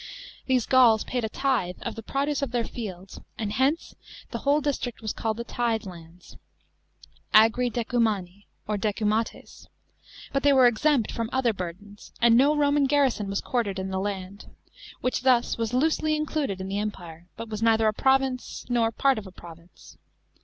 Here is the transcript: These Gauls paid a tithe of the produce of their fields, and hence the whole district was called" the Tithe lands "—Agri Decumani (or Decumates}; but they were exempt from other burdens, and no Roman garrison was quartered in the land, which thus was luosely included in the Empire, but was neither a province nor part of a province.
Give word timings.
These 0.47 0.65
Gauls 0.65 1.03
paid 1.03 1.23
a 1.23 1.29
tithe 1.29 1.77
of 1.83 1.93
the 1.93 2.01
produce 2.01 2.41
of 2.41 2.49
their 2.49 2.65
fields, 2.65 3.19
and 3.37 3.51
hence 3.53 3.93
the 4.31 4.39
whole 4.39 4.59
district 4.59 4.99
was 4.99 5.13
called" 5.13 5.37
the 5.37 5.43
Tithe 5.43 5.85
lands 5.85 6.37
"—Agri 7.45 7.69
Decumani 7.69 8.47
(or 8.67 8.79
Decumates}; 8.79 9.67
but 10.33 10.41
they 10.41 10.53
were 10.53 10.65
exempt 10.65 11.11
from 11.11 11.29
other 11.31 11.53
burdens, 11.53 12.13
and 12.19 12.35
no 12.35 12.55
Roman 12.55 12.87
garrison 12.87 13.29
was 13.29 13.41
quartered 13.41 13.77
in 13.77 13.89
the 13.91 13.99
land, 13.99 14.47
which 15.01 15.21
thus 15.21 15.59
was 15.59 15.71
luosely 15.71 16.15
included 16.15 16.59
in 16.59 16.67
the 16.67 16.79
Empire, 16.79 17.27
but 17.37 17.49
was 17.49 17.61
neither 17.61 17.87
a 17.87 17.93
province 17.93 18.65
nor 18.69 18.91
part 18.91 19.19
of 19.19 19.27
a 19.27 19.31
province. 19.31 19.99